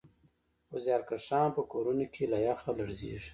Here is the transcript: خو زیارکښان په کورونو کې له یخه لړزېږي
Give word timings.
خو 0.67 0.75
زیارکښان 0.85 1.47
په 1.55 1.61
کورونو 1.71 2.05
کې 2.13 2.23
له 2.31 2.37
یخه 2.47 2.69
لړزېږي 2.79 3.29